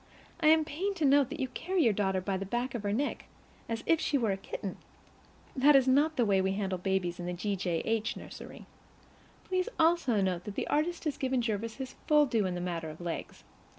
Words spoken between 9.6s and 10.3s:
also